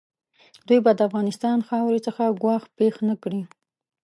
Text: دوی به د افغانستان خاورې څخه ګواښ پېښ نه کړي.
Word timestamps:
دوی 0.67 0.79
به 0.85 0.91
د 0.95 0.99
افغانستان 1.09 1.57
خاورې 1.67 1.99
څخه 2.07 2.23
ګواښ 2.41 2.63
پېښ 2.77 2.95
نه 3.09 3.15
کړي. 3.23 3.41